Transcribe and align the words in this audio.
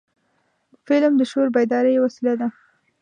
فلم 0.85 1.13
د 1.17 1.21
شعور 1.31 1.47
بیدارۍ 1.55 1.91
یو 1.93 2.03
وسیله 2.05 2.33
ده 2.39 2.47